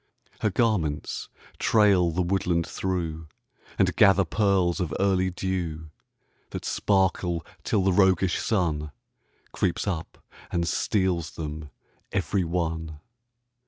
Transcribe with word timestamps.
Her 0.39 0.49
garments 0.49 1.29
trail 1.59 2.09
the 2.09 2.23
woodland 2.23 2.65
through, 2.65 3.27
And 3.77 3.95
gather 3.95 4.25
pearls 4.25 4.79
of 4.79 4.91
early 4.99 5.29
dew 5.29 5.91
That 6.49 6.65
sparkle 6.65 7.45
till 7.63 7.83
the 7.83 7.93
roguish 7.93 8.39
Sun 8.39 8.91
Creeps 9.51 9.85
up 9.85 10.17
and 10.51 10.67
steals 10.67 11.35
them 11.35 11.69
every 12.11 12.43
one. 12.43 12.99